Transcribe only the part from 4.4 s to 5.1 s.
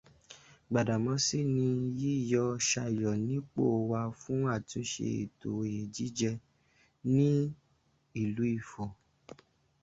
àtúnṣe